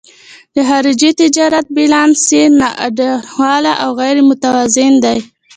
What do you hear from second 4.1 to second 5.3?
متوازن دی.